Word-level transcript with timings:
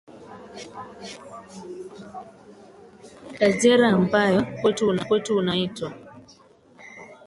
kajera 3.37 3.87
ambao 3.87 4.45
kwetu 4.61 4.87
unakuwa 4.87 5.21
unaitwa 5.39 5.93